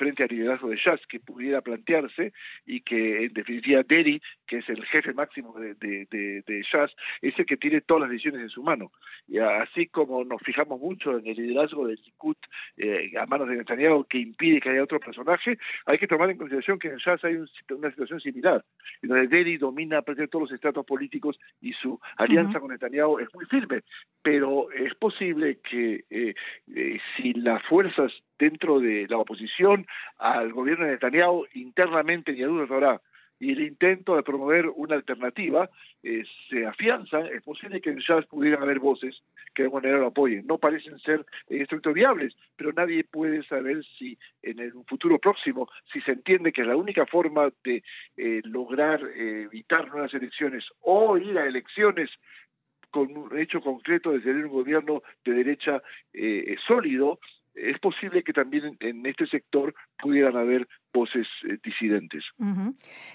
frente 0.00 0.22
al 0.22 0.30
liderazgo 0.30 0.70
de 0.70 0.78
Jazz 0.82 0.98
que 1.06 1.20
pudiera 1.20 1.60
plantearse 1.60 2.32
y 2.64 2.80
que 2.80 3.26
en 3.26 3.34
definitiva 3.34 3.82
Derry, 3.82 4.22
que 4.46 4.58
es 4.58 4.68
el 4.70 4.82
jefe 4.86 5.12
máximo 5.12 5.52
de, 5.58 5.74
de, 5.74 6.06
de, 6.46 6.62
Jazz, 6.72 6.90
es 7.20 7.38
el 7.38 7.44
que 7.44 7.58
tiene 7.58 7.82
todas 7.82 8.02
las 8.02 8.10
decisiones 8.10 8.40
en 8.40 8.48
su 8.48 8.62
mano. 8.62 8.92
Y 9.28 9.36
así 9.38 9.88
como 9.88 10.24
nos 10.24 10.40
fijamos 10.40 10.80
mucho 10.80 11.18
en 11.18 11.26
el 11.26 11.36
liderazgo 11.36 11.86
del 11.86 12.00
Likud 12.02 12.36
eh, 12.78 13.12
a 13.20 13.26
manos 13.26 13.48
de 13.48 13.56
Netanyahu 13.56 14.04
que 14.04 14.18
impide 14.18 14.60
que 14.60 14.70
haya 14.70 14.82
otro 14.82 14.98
personaje, 15.00 15.58
hay 15.84 15.98
que 15.98 16.08
tomar 16.08 16.30
en 16.30 16.38
consideración 16.38 16.78
que 16.78 16.88
en 16.88 16.98
Jazz 16.98 17.22
hay 17.22 17.36
una 17.36 17.90
situación 17.90 18.20
similar, 18.20 18.64
en 19.02 19.10
donde 19.10 19.28
Derry 19.28 19.58
domina 19.58 20.00
prácticamente 20.00 20.32
todos 20.32 20.48
los 20.48 20.52
estratos 20.52 20.86
políticos 20.86 21.38
y 21.60 21.74
su 21.74 22.00
alianza 22.16 22.58
con 22.58 22.70
Netanyahu 22.70 23.18
es 23.18 23.28
muy 23.34 23.44
firme, 23.44 23.82
pero 24.22 24.72
es 24.72 24.94
posible 24.94 25.58
que 25.58 26.04
eh, 26.08 26.34
eh, 26.74 26.98
si 27.16 27.34
las 27.34 27.62
fuerzas 27.66 28.10
dentro 28.40 28.80
de 28.80 29.06
la 29.08 29.18
oposición 29.18 29.86
al 30.18 30.52
gobierno 30.52 30.86
de 30.86 30.92
Netanyahu 30.92 31.44
internamente 31.54 32.32
en 32.32 32.38
Yadud 32.38 32.66
Torah 32.66 33.00
y 33.40 33.52
el 33.52 33.62
intento 33.62 34.16
de 34.16 34.22
promover 34.22 34.68
una 34.68 34.96
alternativa 34.96 35.70
eh, 36.02 36.22
se 36.48 36.66
afianza, 36.66 37.20
es 37.20 37.42
posible 37.42 37.80
que 37.80 37.90
en 37.90 38.00
Jazz 38.00 38.26
pudieran 38.26 38.62
haber 38.62 38.78
voces 38.78 39.22
que 39.54 39.62
de 39.62 39.66
alguna 39.66 39.82
manera 39.82 40.00
lo 40.00 40.08
apoyen. 40.08 40.46
No 40.46 40.58
parecen 40.58 40.98
ser 41.00 41.24
eh, 41.48 41.66
viables, 41.94 42.36
pero 42.54 42.72
nadie 42.72 43.02
puede 43.04 43.42
saber 43.44 43.82
si 43.98 44.18
en 44.42 44.58
el 44.58 44.72
futuro 44.86 45.18
próximo, 45.18 45.68
si 45.90 46.00
se 46.02 46.12
entiende 46.12 46.52
que 46.52 46.64
la 46.64 46.76
única 46.76 47.06
forma 47.06 47.50
de 47.64 47.82
eh, 48.16 48.42
lograr 48.44 49.02
eh, 49.08 49.48
evitar 49.50 49.88
nuevas 49.88 50.12
elecciones 50.12 50.64
o 50.80 51.16
ir 51.16 51.38
a 51.38 51.46
elecciones 51.46 52.10
con 52.90 53.16
un 53.16 53.38
hecho 53.38 53.60
concreto 53.60 54.10
de 54.10 54.20
tener 54.20 54.44
un 54.44 54.52
gobierno 54.52 55.02
de 55.24 55.32
derecha 55.32 55.80
sólido, 56.66 57.20
es 57.54 57.78
posible 57.78 58.22
que 58.22 58.32
también 58.32 58.76
en 58.80 59.04
este 59.06 59.26
sector 59.26 59.74
pudieran 60.00 60.36
haber 60.36 60.68
voces 60.92 61.26
eh, 61.48 61.58
disidentes. 61.62 62.24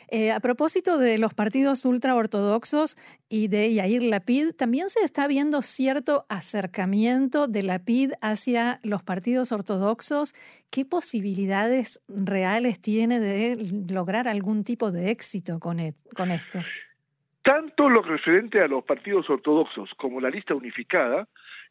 Eh, 0.10 0.32
a 0.32 0.40
propósito 0.40 0.98
de 0.98 1.18
los 1.18 1.34
partidos 1.34 1.86
ultraortodoxos 1.86 2.96
y 3.30 3.48
de 3.48 3.74
Yair 3.74 4.04
Lapid, 4.04 4.52
también 4.58 4.90
se 4.90 5.04
está 5.04 5.28
viendo 5.28 5.62
cierto 5.62 6.26
acercamiento 6.30 7.48
de 7.48 7.64
Lapid 7.64 8.12
hacia 8.22 8.80
los 8.84 9.04
partidos 9.04 9.52
ortodoxos. 9.52 10.34
¿Qué 10.72 10.86
posibilidades 10.86 12.02
reales 12.08 12.82
tiene 12.82 13.20
de 13.20 13.58
lograr 13.92 14.28
algún 14.28 14.64
tipo 14.64 14.92
de 14.92 15.12
éxito 15.12 15.60
con, 15.60 15.80
e-, 15.80 15.94
con 16.16 16.32
esto? 16.32 16.60
Tanto 17.44 17.90
lo 17.90 18.02
referente 18.02 18.62
a 18.62 18.68
los 18.68 18.84
partidos 18.84 19.30
ortodoxos 19.30 19.92
como 19.98 20.20
la 20.20 20.30
lista 20.30 20.56
unificada 20.56 21.28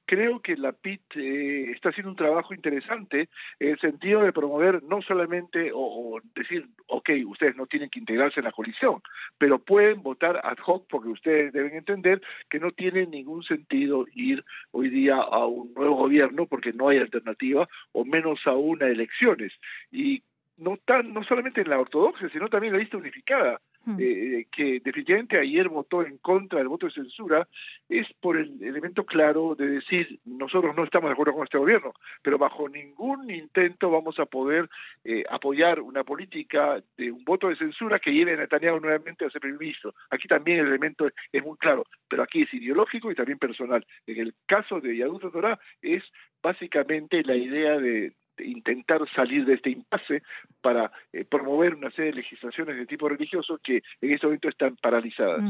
creo 0.06 0.40
que 0.40 0.56
la 0.56 0.72
PIT 0.72 1.16
eh, 1.16 1.70
está 1.72 1.88
haciendo 1.90 2.10
un 2.10 2.16
trabajo 2.16 2.54
interesante 2.54 3.28
en 3.58 3.70
el 3.70 3.78
sentido 3.80 4.22
de 4.22 4.32
promover 4.32 4.82
no 4.82 5.02
solamente 5.02 5.70
o, 5.74 6.20
decir, 6.34 6.66
ok, 6.88 7.10
ustedes 7.26 7.56
no 7.56 7.66
tienen 7.66 7.90
que 7.90 7.98
integrarse 7.98 8.40
en 8.40 8.44
la 8.44 8.52
coalición, 8.52 9.02
pero 9.38 9.58
pueden 9.58 10.02
votar 10.02 10.40
ad 10.44 10.58
hoc 10.64 10.86
porque 10.88 11.08
ustedes 11.08 11.52
deben 11.52 11.74
entender 11.76 12.20
que 12.50 12.60
no 12.60 12.70
tiene 12.72 13.06
ningún 13.06 13.42
sentido 13.42 14.06
ir 14.14 14.44
hoy 14.72 14.90
día 14.90 15.16
a 15.16 15.46
un 15.46 15.72
nuevo 15.74 15.96
gobierno 15.96 16.46
porque 16.46 16.72
no 16.72 16.88
hay 16.88 16.98
alternativa 16.98 17.68
o 17.92 18.04
menos 18.04 18.40
aún 18.46 18.82
a 18.82 18.88
elecciones. 18.88 19.52
Y 19.90 20.22
no 20.56 20.76
tan 20.84 21.12
no 21.12 21.24
solamente 21.24 21.60
en 21.60 21.70
la 21.70 21.80
ortodoxia, 21.80 22.28
sino 22.30 22.48
también 22.48 22.72
en 22.72 22.78
la 22.78 22.82
lista 22.82 22.96
unificada, 22.96 23.60
hmm. 23.86 23.96
eh, 23.98 24.46
que 24.52 24.80
definitivamente 24.84 25.38
ayer 25.38 25.68
votó 25.68 26.02
en 26.02 26.18
contra 26.18 26.58
del 26.58 26.68
voto 26.68 26.86
de 26.86 26.92
censura, 26.92 27.48
es 27.88 28.06
por 28.20 28.36
el 28.36 28.62
elemento 28.62 29.04
claro 29.04 29.54
de 29.54 29.66
decir, 29.66 30.20
nosotros 30.24 30.76
no 30.76 30.84
estamos 30.84 31.08
de 31.08 31.12
acuerdo 31.12 31.34
con 31.34 31.44
este 31.44 31.58
gobierno, 31.58 31.92
pero 32.22 32.38
bajo 32.38 32.68
ningún 32.68 33.30
intento 33.30 33.90
vamos 33.90 34.18
a 34.18 34.26
poder 34.26 34.68
eh, 35.04 35.24
apoyar 35.28 35.80
una 35.80 36.04
política 36.04 36.82
de 36.96 37.10
un 37.10 37.24
voto 37.24 37.48
de 37.48 37.56
censura 37.56 37.98
que 37.98 38.12
lleve 38.12 38.34
a 38.34 38.36
Netanyahu 38.36 38.80
nuevamente 38.80 39.24
a 39.24 39.30
ser 39.30 39.40
primer 39.40 39.60
ministro. 39.60 39.94
Aquí 40.10 40.28
también 40.28 40.60
el 40.60 40.68
elemento 40.68 41.08
es 41.32 41.42
muy 41.42 41.56
claro, 41.58 41.84
pero 42.08 42.22
aquí 42.22 42.42
es 42.42 42.54
ideológico 42.54 43.10
y 43.10 43.14
también 43.14 43.38
personal. 43.38 43.84
En 44.06 44.18
el 44.18 44.34
caso 44.46 44.80
de 44.80 44.96
Yadut 44.96 45.32
Torah 45.32 45.58
es 45.82 46.02
básicamente 46.42 47.22
la 47.24 47.34
idea 47.34 47.78
de, 47.78 48.12
intentar 48.38 49.00
salir 49.14 49.44
de 49.44 49.54
este 49.54 49.70
impasse 49.70 50.22
para 50.60 50.90
eh, 51.12 51.24
promover 51.24 51.74
una 51.74 51.90
serie 51.90 52.10
de 52.10 52.16
legislaciones 52.18 52.76
de 52.76 52.86
tipo 52.86 53.08
religioso 53.08 53.58
que 53.62 53.82
en 54.00 54.12
este 54.12 54.26
momento 54.26 54.48
están 54.48 54.76
paralizadas. 54.76 55.44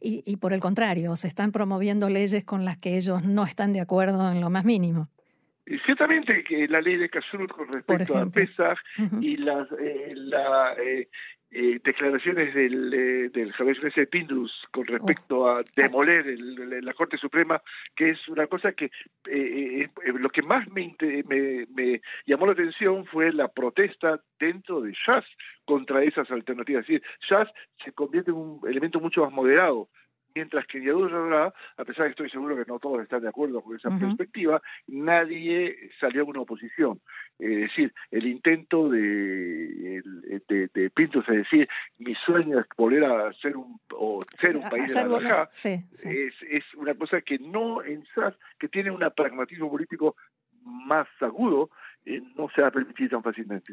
y, 0.00 0.36
por 0.36 0.52
el 0.52 0.60
contrario, 0.60 1.16
se 1.16 1.28
están 1.28 1.52
promoviendo 1.52 2.08
leyes 2.08 2.44
con 2.44 2.64
las 2.64 2.76
que 2.76 2.96
ellos 2.96 3.24
no 3.24 3.44
están 3.44 3.72
de 3.72 3.80
acuerdo 3.80 4.30
en 4.30 4.40
lo 4.40 4.50
más 4.50 4.64
mínimo. 4.64 5.08
Ciertamente 5.84 6.42
que 6.44 6.66
la 6.66 6.80
ley 6.80 6.96
de 6.96 7.10
Kashrut 7.10 7.50
con 7.50 7.70
respecto 7.70 8.16
a 8.16 8.26
Pesach 8.26 8.78
y 9.20 9.36
las, 9.36 9.68
eh, 9.72 10.12
la, 10.14 10.74
eh, 10.82 11.08
eh, 11.50 11.80
declaraciones 11.82 12.54
del, 12.54 12.92
eh, 12.92 13.30
del 13.30 13.52
Javier 13.52 14.08
Pindus 14.10 14.52
con 14.70 14.86
respecto 14.86 15.48
a 15.48 15.62
demoler 15.74 16.26
la 16.82 16.92
Corte 16.92 17.16
Suprema, 17.16 17.62
que 17.96 18.10
es 18.10 18.28
una 18.28 18.46
cosa 18.46 18.72
que 18.72 18.90
eh, 19.26 19.82
eh, 19.82 19.88
lo 20.18 20.28
que 20.28 20.42
más 20.42 20.68
me, 20.68 20.94
me, 21.00 21.66
me, 21.74 22.00
llamó 22.26 22.46
la 22.46 22.52
atención 22.52 23.06
fue 23.06 23.32
la 23.32 23.48
protesta 23.48 24.20
dentro 24.38 24.80
de 24.82 24.92
Jazz 25.06 25.24
contra 25.64 26.02
esas 26.02 26.30
alternativas. 26.30 26.82
Es 26.82 26.88
decir, 26.88 27.02
Jazz 27.28 27.48
se 27.84 27.92
convierte 27.92 28.30
en 28.30 28.36
un 28.36 28.60
elemento 28.68 29.00
mucho 29.00 29.22
más 29.22 29.32
moderado 29.32 29.88
mientras 30.34 30.66
que 30.66 30.82
Yadur 30.82 31.14
a 31.14 31.84
pesar 31.84 32.04
de 32.04 32.08
que 32.08 32.10
estoy 32.10 32.30
seguro 32.30 32.56
que 32.56 32.70
no 32.70 32.78
todos 32.78 33.02
están 33.02 33.22
de 33.22 33.28
acuerdo 33.28 33.60
con 33.62 33.76
esa 33.76 33.90
perspectiva, 33.90 34.60
nadie 34.86 35.90
salió 36.00 36.22
a 36.22 36.26
una 36.26 36.40
oposición. 36.40 37.00
Es 37.38 37.56
decir, 37.60 37.92
el 38.10 38.26
intento 38.26 38.88
de, 38.88 40.02
de, 40.48 40.70
de 40.72 40.90
Pintos 40.90 41.24
es 41.28 41.36
decir, 41.36 41.68
mi 41.98 42.14
sueño 42.26 42.60
es 42.60 42.66
volver 42.76 43.04
a 43.04 43.32
ser 43.34 43.56
un, 43.56 43.80
o 43.94 44.20
ser 44.40 44.56
un 44.56 44.68
país 44.68 44.94
de 44.94 45.08
la 45.08 45.48
Es, 45.52 46.34
es 46.50 46.64
una 46.74 46.94
cosa 46.94 47.20
que 47.20 47.38
no 47.38 47.82
en 47.82 48.04
SAS, 48.14 48.34
que 48.58 48.68
tiene 48.68 48.90
un 48.90 49.00
pragmatismo 49.16 49.70
político 49.70 50.16
más 50.64 51.08
agudo, 51.20 51.70
no 52.36 52.48
se 52.54 52.62
va 52.62 52.68
a 52.68 52.70
tan 53.10 53.22
fácilmente. 53.22 53.72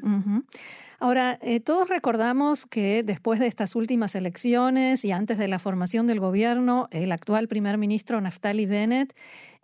Ahora, 0.99 1.37
eh, 1.41 1.59
todos 1.59 1.89
recordamos 1.89 2.65
que 2.65 3.03
después 3.03 3.39
de 3.39 3.47
estas 3.47 3.75
últimas 3.75 4.15
elecciones 4.15 5.05
y 5.05 5.11
antes 5.11 5.37
de 5.37 5.47
la 5.47 5.59
formación 5.59 6.07
del 6.07 6.19
gobierno, 6.19 6.87
el 6.91 7.11
actual 7.11 7.47
primer 7.47 7.77
ministro 7.77 8.19
Naftali 8.21 8.65
Bennett, 8.65 9.13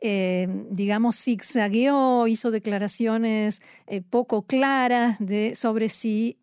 eh, 0.04 0.48
digamos, 0.72 1.16
zigzagueó, 1.16 2.28
hizo 2.28 2.50
declaraciones 2.50 3.62
poco 4.10 4.44
claras 4.44 5.20
de, 5.20 5.54
sobre 5.56 5.90
si 5.90 6.38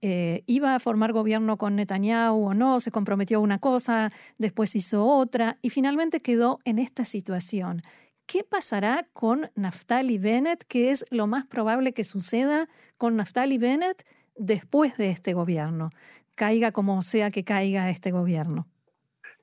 iba 0.46 0.74
a 0.74 0.78
formar 0.78 1.12
gobierno 1.12 1.56
con 1.56 1.76
Netanyahu 1.76 2.48
o 2.48 2.54
no, 2.54 2.80
se 2.80 2.90
comprometió 2.90 3.38
a 3.38 3.40
una 3.40 3.58
cosa, 3.58 4.12
después 4.38 4.76
hizo 4.76 5.04
otra 5.06 5.58
y 5.60 5.70
finalmente 5.70 6.20
quedó 6.20 6.60
en 6.64 6.78
esta 6.78 7.04
situación. 7.04 7.82
¿Qué 8.30 8.44
pasará 8.44 9.06
con 9.14 9.46
Naftali 9.56 10.18
Bennett? 10.18 10.62
¿Qué 10.68 10.90
es 10.90 11.06
lo 11.10 11.26
más 11.26 11.46
probable 11.46 11.94
que 11.94 12.04
suceda 12.04 12.66
con 12.98 13.16
Naftali 13.16 13.56
Bennett 13.56 14.04
después 14.36 14.98
de 14.98 15.08
este 15.08 15.32
gobierno? 15.32 15.88
Caiga 16.34 16.70
como 16.70 17.00
sea 17.00 17.30
que 17.30 17.42
caiga 17.42 17.88
este 17.88 18.10
gobierno. 18.10 18.66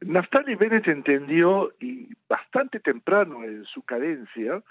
Naftali 0.01 0.53
Bennett 0.53 0.87
entendió, 0.87 1.73
y 1.79 2.09
bastante 2.29 2.79
temprano 2.79 3.43
en 3.43 3.65
su 3.65 3.81
cadencia, 3.81 4.61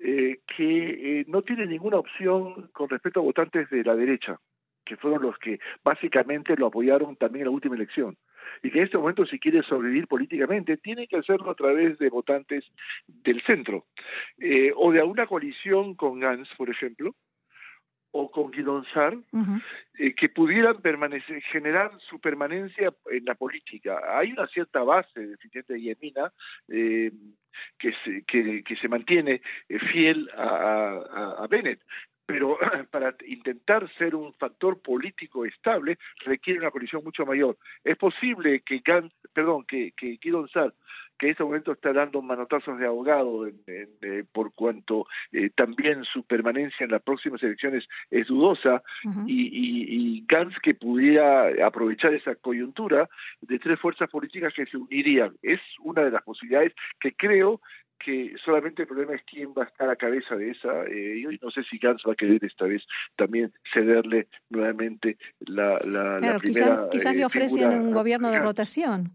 eh, 0.00 0.40
que 0.54 1.20
eh, 1.20 1.24
no 1.26 1.40
tiene 1.40 1.64
ninguna 1.64 1.96
opción 1.96 2.68
con 2.74 2.90
respecto 2.90 3.20
a 3.20 3.22
votantes 3.22 3.70
de 3.70 3.82
la 3.84 3.96
derecha, 3.96 4.38
que 4.84 4.98
fueron 4.98 5.22
los 5.22 5.38
que 5.38 5.60
básicamente 5.82 6.56
lo 6.56 6.66
apoyaron 6.66 7.16
también 7.16 7.44
en 7.44 7.46
la 7.46 7.54
última 7.54 7.74
elección 7.74 8.18
y 8.62 8.70
que 8.70 8.78
en 8.78 8.84
este 8.84 8.98
momento 8.98 9.26
si 9.26 9.38
quiere 9.38 9.62
sobrevivir 9.62 10.06
políticamente 10.06 10.76
tiene 10.76 11.06
que 11.06 11.16
hacerlo 11.16 11.50
a 11.50 11.54
través 11.54 11.98
de 11.98 12.08
votantes 12.08 12.64
del 13.06 13.42
centro 13.42 13.86
eh, 14.38 14.72
o 14.74 14.92
de 14.92 15.00
alguna 15.00 15.26
coalición 15.26 15.94
con 15.94 16.20
Gans, 16.20 16.48
por 16.56 16.70
ejemplo, 16.70 17.14
o 18.18 18.30
con 18.30 18.50
Guidon 18.50 18.86
Sar, 18.94 19.14
eh, 19.98 20.14
que 20.14 20.30
pudieran 20.30 20.80
permanecer, 20.80 21.42
generar 21.42 21.90
su 22.08 22.18
permanencia 22.18 22.94
en 23.10 23.24
la 23.26 23.34
política. 23.34 24.00
Hay 24.18 24.32
una 24.32 24.46
cierta 24.46 24.82
base 24.82 25.20
deficiente 25.20 25.74
de 25.74 25.82
Yemina 25.82 26.32
eh, 26.68 27.12
que, 27.78 27.92
se, 28.04 28.22
que, 28.24 28.76
se 28.80 28.88
mantiene 28.88 29.42
fiel 29.92 30.30
a, 30.34 31.36
a, 31.42 31.46
Bennett, 31.46 31.80
pero 32.26 32.58
para 32.90 33.14
intentar 33.26 33.90
ser 33.96 34.14
un 34.14 34.34
factor 34.34 34.80
político 34.80 35.44
estable 35.44 35.98
requiere 36.24 36.60
una 36.60 36.70
coalición 36.70 37.02
mucho 37.04 37.24
mayor. 37.24 37.56
Es 37.84 37.96
posible 37.96 38.60
que 38.60 38.82
Gantz, 38.84 39.14
perdón, 39.32 39.64
que, 39.64 39.92
que 39.96 40.18
Guido 40.20 40.46
que 41.18 41.26
en 41.26 41.32
este 41.32 41.44
momento 41.44 41.72
está 41.72 41.92
dando 41.92 42.20
manotazos 42.20 42.78
de 42.78 42.86
abogado 42.86 43.46
eh, 43.46 44.24
por 44.32 44.52
cuanto 44.54 45.06
eh, 45.32 45.50
también 45.54 46.04
su 46.04 46.22
permanencia 46.24 46.84
en 46.84 46.90
las 46.90 47.02
próximas 47.02 47.42
elecciones 47.42 47.84
es 48.10 48.26
dudosa 48.26 48.82
y, 49.26 50.18
y, 50.18 50.24
Gantz 50.26 50.58
que 50.62 50.74
pudiera 50.74 51.66
aprovechar 51.66 52.12
esa 52.12 52.34
coyuntura 52.34 53.08
de 53.40 53.58
tres 53.58 53.78
fuerzas 53.80 54.10
políticas 54.10 54.52
que 54.54 54.66
se 54.66 54.76
unirían. 54.76 55.34
Es 55.42 55.60
una 55.80 56.02
de 56.02 56.10
las 56.10 56.22
posibilidades 56.22 56.74
que 57.00 57.12
creo 57.12 57.60
que 57.98 58.34
solamente 58.44 58.82
el 58.82 58.88
problema 58.88 59.14
es 59.14 59.22
quién 59.24 59.52
va 59.56 59.64
a 59.64 59.66
estar 59.66 59.88
a 59.88 59.96
cabeza 59.96 60.36
de 60.36 60.50
esa. 60.50 60.84
Eh, 60.84 61.22
y 61.30 61.38
no 61.42 61.50
sé 61.50 61.62
si 61.64 61.78
Gantz 61.78 62.02
va 62.06 62.12
a 62.12 62.16
querer 62.16 62.44
esta 62.44 62.66
vez 62.66 62.82
también 63.16 63.52
cederle 63.72 64.28
nuevamente 64.50 65.18
la, 65.40 65.76
la, 65.84 66.16
claro, 66.18 66.40
quizás, 66.40 66.80
quizás 66.90 67.16
le 67.16 67.24
ofrecen 67.24 67.70
un 67.80 67.92
gobierno 67.92 68.30
de 68.30 68.38
rotación. 68.38 69.12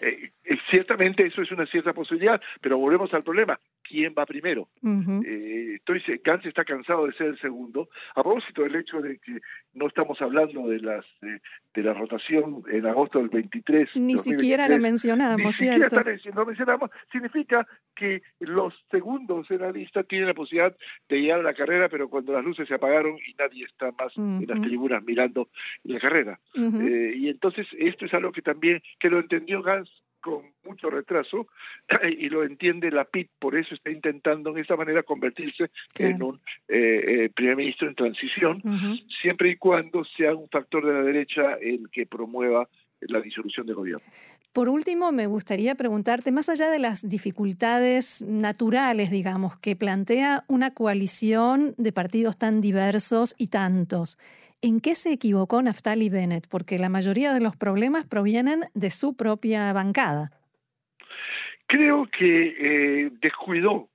Eh, 0.00 0.30
eh, 0.41 0.41
ciertamente 0.70 1.24
eso 1.24 1.42
es 1.42 1.50
una 1.52 1.66
cierta 1.66 1.92
posibilidad, 1.92 2.40
pero 2.60 2.78
volvemos 2.78 3.12
al 3.14 3.22
problema 3.22 3.58
quién 3.82 4.14
va 4.18 4.24
primero. 4.24 4.68
Eh, 4.82 5.74
estoy, 5.76 6.02
Gantz 6.24 6.46
está 6.46 6.64
cansado 6.64 7.06
de 7.06 7.12
ser 7.12 7.26
el 7.28 7.38
segundo. 7.40 7.88
A 8.14 8.22
propósito 8.22 8.62
del 8.62 8.76
hecho 8.76 9.00
de 9.00 9.18
que 9.18 9.38
no 9.74 9.86
estamos 9.88 10.20
hablando 10.22 10.68
de 10.68 10.80
las 10.80 11.04
de 11.20 11.82
la 11.82 11.94
rotación 11.94 12.62
en 12.70 12.86
agosto 12.86 13.18
del 13.18 13.28
23. 13.28 13.96
Ni 13.96 14.16
siquiera 14.16 14.68
lo 14.68 14.78
mencionamos, 14.78 15.44
ni 15.44 15.52
¿cierto? 15.52 15.96
Siquiera 15.96 16.36
lo 16.36 16.46
mencionamos. 16.46 16.90
Significa 17.10 17.66
que 17.94 18.22
los 18.40 18.74
segundos 18.90 19.50
en 19.50 19.60
la 19.60 19.72
lista 19.72 20.02
tienen 20.02 20.28
la 20.28 20.34
posibilidad 20.34 20.76
de 21.08 21.20
guiar 21.20 21.40
a 21.40 21.42
la 21.42 21.54
carrera, 21.54 21.88
pero 21.88 22.08
cuando 22.08 22.32
las 22.32 22.44
luces 22.44 22.68
se 22.68 22.74
apagaron 22.74 23.16
y 23.26 23.34
nadie 23.34 23.64
está 23.64 23.92
más 23.92 24.16
en 24.16 24.46
las 24.46 24.60
tribunas 24.60 25.02
mirando 25.02 25.48
la 25.84 25.98
carrera. 25.98 26.40
Eh, 26.54 27.14
y 27.16 27.28
entonces 27.28 27.66
esto 27.78 28.06
es 28.06 28.14
algo 28.14 28.32
que 28.32 28.42
también, 28.42 28.82
que 28.98 29.10
lo 29.10 29.20
entendió 29.20 29.62
Gantz 29.62 29.90
con 30.22 30.52
mucho 30.64 30.88
retraso 30.88 31.48
y 32.18 32.30
lo 32.30 32.44
entiende 32.44 32.90
la 32.90 33.04
PIT, 33.04 33.28
por 33.38 33.56
eso 33.56 33.74
está 33.74 33.90
intentando 33.90 34.50
en 34.50 34.58
esa 34.58 34.76
manera 34.76 35.02
convertirse 35.02 35.70
en 35.98 36.22
un 36.22 36.40
eh, 36.68 37.24
eh, 37.24 37.30
primer 37.34 37.56
ministro 37.56 37.88
en 37.88 37.94
transición, 37.94 38.62
siempre 39.20 39.50
y 39.50 39.56
cuando 39.56 40.04
sea 40.16 40.34
un 40.34 40.48
factor 40.48 40.86
de 40.86 40.92
la 40.92 41.02
derecha 41.02 41.54
el 41.60 41.90
que 41.90 42.06
promueva 42.06 42.68
la 43.08 43.20
disolución 43.20 43.66
del 43.66 43.76
gobierno. 43.76 44.04
Por 44.52 44.68
último, 44.68 45.12
me 45.12 45.26
gustaría 45.26 45.74
preguntarte, 45.74 46.30
más 46.30 46.48
allá 46.48 46.70
de 46.70 46.78
las 46.78 47.08
dificultades 47.08 48.22
naturales, 48.22 49.10
digamos, 49.10 49.58
que 49.58 49.76
plantea 49.76 50.44
una 50.46 50.72
coalición 50.72 51.74
de 51.78 51.92
partidos 51.92 52.36
tan 52.36 52.60
diversos 52.60 53.34
y 53.38 53.48
tantos, 53.48 54.18
¿En 54.64 54.78
qué 54.78 54.94
se 54.94 55.12
equivocó 55.12 55.60
Naftali 55.60 56.08
Bennett? 56.08 56.46
Porque 56.48 56.78
la 56.78 56.88
mayoría 56.88 57.32
de 57.32 57.40
los 57.40 57.56
problemas 57.56 58.06
provienen 58.06 58.60
de 58.74 58.90
su 58.90 59.16
propia 59.16 59.72
bancada. 59.72 60.30
Creo 61.66 62.06
que 62.06 63.06
eh, 63.06 63.10
descuidó 63.20 63.88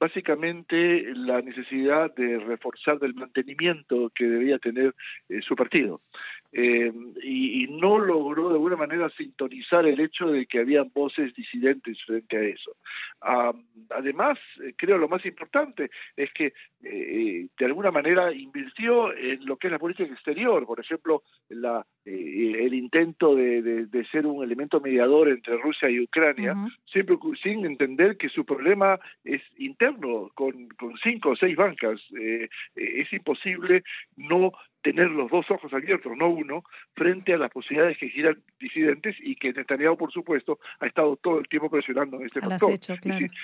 básicamente 0.00 1.14
la 1.14 1.40
necesidad 1.40 2.12
de 2.16 2.40
reforzar 2.40 2.98
del 2.98 3.14
mantenimiento 3.14 4.10
que 4.12 4.24
debía 4.24 4.58
tener 4.58 4.92
eh, 5.28 5.40
su 5.40 5.54
partido. 5.54 6.00
Eh, 6.54 6.92
y, 7.22 7.66
no 7.68 7.98
logró 7.98 8.48
de 8.48 8.54
alguna 8.54 8.76
manera 8.76 9.08
sintonizar 9.16 9.86
el 9.86 9.98
hecho 9.98 10.26
de 10.26 10.44
que 10.46 10.60
había 10.60 10.82
voces 10.82 11.34
disidentes 11.34 11.98
frente 12.04 12.36
a 12.36 12.42
eso. 12.42 12.76
además, 13.90 14.38
eh, 14.62 14.74
creo 14.76 14.98
lo 14.98 15.08
más 15.08 15.24
importante 15.24 15.90
es 16.14 16.30
que 16.32 16.52
eh, 16.82 17.46
de 17.58 17.64
alguna 17.64 17.90
manera 17.90 18.32
invirtió 18.32 19.14
en 19.16 19.46
lo 19.46 19.56
que 19.56 19.68
es 19.68 19.72
la 19.72 19.78
política 19.78 20.12
exterior, 20.12 20.66
por 20.66 20.78
ejemplo, 20.78 21.22
la, 21.48 21.84
el 22.04 22.74
intento 22.74 23.34
de, 23.34 24.06
ser 24.12 24.26
un 24.26 24.44
elemento 24.44 24.80
mediador 24.80 25.28
entre 25.28 25.56
Rusia 25.56 25.88
y 25.88 26.00
Ucrania, 26.00 26.54
siempre 26.84 27.16
sin 27.42 27.64
entender 27.64 28.18
que 28.18 28.28
su 28.28 28.44
problema 28.44 29.00
es 29.24 29.40
interno, 29.56 30.30
con, 30.34 30.68
con 30.70 30.96
cinco 30.98 31.30
o 31.30 31.36
seis 31.36 31.56
bancas. 31.56 32.00
es 32.74 33.12
imposible 33.12 33.82
no 34.16 34.52
tener 34.82 35.10
los 35.10 35.30
dos 35.30 35.50
ojos 35.50 35.72
abiertos, 35.72 36.12
no 36.16 36.28
uno, 36.28 36.64
frente 36.94 37.32
a 37.32 37.38
las 37.38 37.50
posibilidades 37.50 37.98
que 37.98 38.08
giran 38.08 38.38
disidentes 38.60 39.16
y 39.20 39.36
que 39.36 39.52
Netanyahu, 39.52 39.96
por 39.96 40.12
supuesto, 40.12 40.58
ha 40.80 40.86
estado 40.86 41.16
todo 41.16 41.38
el 41.38 41.48
tiempo 41.48 41.70
presionando 41.70 42.18
en 42.18 42.26
este 42.26 42.40
factor. 42.40 42.72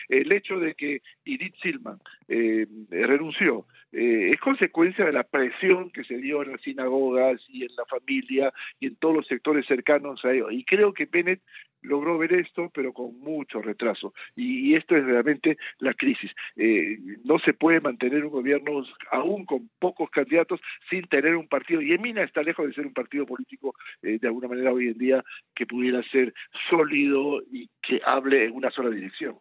el 0.09 0.33
hecho 0.33 0.59
de 0.59 0.75
que 0.75 1.03
Edith 1.25 1.55
Silman 1.63 1.99
eh, 2.29 2.67
renunció 2.91 3.67
eh, 3.93 4.31
es 4.33 4.41
consecuencia 4.41 5.07
de 5.07 5.13
la 5.13 5.23
presión 5.23 5.91
que 5.91 6.05
se 6.05 6.19
dio 6.19 6.43
en 6.43 6.53
las 6.53 6.61
sinagogas 6.61 7.41
y 7.49 7.65
en 7.65 7.75
la 7.75 7.87
familia 7.87 8.53
y 8.81 8.87
en 8.89 8.97
todos 8.97 9.17
los 9.17 9.27
sectores 9.27 9.67
cercanos 9.67 10.23
a 10.25 10.33
ellos. 10.33 10.53
Y 10.53 10.65
creo 10.65 10.93
que 10.93 11.07
Bennett 11.07 11.41
logró 11.83 12.19
ver 12.19 12.33
esto, 12.33 12.71
pero 12.75 12.93
con 12.93 13.19
mucho 13.21 13.61
retraso. 13.61 14.13
Y, 14.37 14.75
esto 14.75 14.97
es 14.97 15.05
realmente 15.05 15.57
la 15.79 15.95
crisis. 15.95 16.31
Eh, 16.57 16.99
no 17.25 17.39
se 17.39 17.53
puede 17.53 17.81
mantener 17.81 18.25
un 18.25 18.31
gobierno, 18.31 18.85
aún 19.11 19.45
con 19.45 19.69
pocos 19.79 20.11
candidatos, 20.11 20.61
sin 20.91 21.07
tener 21.09 21.37
un 21.37 21.49
partido. 21.49 21.81
Y 21.81 21.93
Emina 21.93 22.23
está 22.23 22.43
lejos 22.43 22.67
de 22.67 22.75
ser 22.75 22.87
un 22.87 22.93
partido 22.93 23.27
político, 23.27 23.75
eh, 24.03 24.19
de 24.21 24.29
alguna 24.29 24.49
manera 24.49 24.73
hoy 24.73 24.89
en 24.89 24.99
día, 24.99 25.25
que 25.55 25.67
pudiera 25.67 26.03
ser 26.11 26.35
sólido 26.71 27.43
y 27.51 27.69
que 27.83 28.01
hable 28.05 28.45
en 28.45 28.53
una 28.53 28.71
sola 28.71 28.91
dirección. 28.91 29.37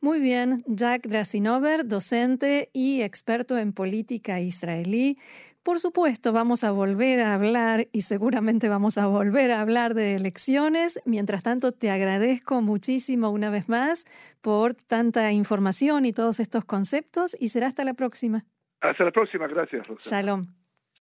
Muy 0.00 0.20
bien, 0.20 0.62
Jack 0.66 1.06
Drasinover, 1.06 1.86
docente 1.86 2.68
y 2.72 3.02
experto 3.02 3.56
en 3.56 3.72
política 3.72 4.40
israelí. 4.40 5.16
Por 5.64 5.80
supuesto, 5.80 6.34
vamos 6.34 6.62
a 6.62 6.72
volver 6.72 7.20
a 7.20 7.32
hablar 7.32 7.88
y 7.90 8.02
seguramente 8.02 8.68
vamos 8.68 8.98
a 8.98 9.06
volver 9.06 9.50
a 9.50 9.62
hablar 9.62 9.94
de 9.94 10.14
elecciones. 10.14 11.00
Mientras 11.06 11.42
tanto, 11.42 11.72
te 11.72 11.90
agradezco 11.90 12.60
muchísimo 12.60 13.30
una 13.30 13.48
vez 13.48 13.70
más 13.70 14.04
por 14.42 14.74
tanta 14.74 15.32
información 15.32 16.04
y 16.04 16.12
todos 16.12 16.38
estos 16.38 16.66
conceptos 16.66 17.34
y 17.40 17.48
será 17.48 17.66
hasta 17.66 17.82
la 17.82 17.94
próxima. 17.94 18.44
Hasta 18.82 19.04
la 19.04 19.10
próxima, 19.10 19.46
gracias. 19.46 19.84
Shalom. 20.00 20.63